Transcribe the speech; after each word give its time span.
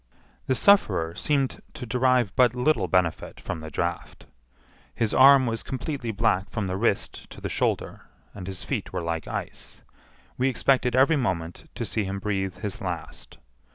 The 0.47 0.55
sufferer 0.55 1.13
seemed 1.13 1.61
to 1.75 1.85
derive 1.85 2.35
but 2.35 2.55
little 2.55 2.87
benefit 2.87 3.39
from 3.39 3.59
the 3.59 3.69
draught. 3.69 4.25
His 4.95 5.13
arm 5.13 5.45
was 5.45 5.61
completely 5.61 6.09
black 6.09 6.49
from 6.49 6.65
the 6.65 6.75
wrist 6.75 7.29
to 7.29 7.39
the 7.39 7.49
shoulder, 7.49 8.07
and 8.33 8.47
his 8.47 8.63
feet 8.63 8.91
were 8.91 9.03
like 9.03 9.27
ice. 9.27 9.83
We 10.39 10.49
expected 10.49 10.95
every 10.95 11.17
moment 11.17 11.69
to 11.75 11.85
see 11.85 12.03
him 12.03 12.17
breathe 12.17 12.57
his 12.57 12.81
last. 12.81 13.37